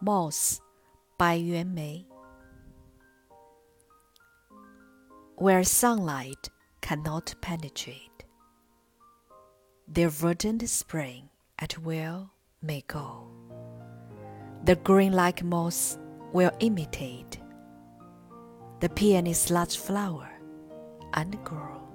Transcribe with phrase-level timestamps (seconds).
[0.00, 0.58] moss
[1.16, 2.06] 白缘梅
[5.36, 6.48] where sunlight
[6.80, 8.24] cannot penetrate.
[9.86, 11.28] There verdant spring
[11.58, 12.30] at will
[12.62, 13.28] may go.
[14.64, 15.98] The green like moss
[16.32, 17.38] will imitate
[18.80, 20.28] the peony's large flower
[21.14, 21.85] and grow.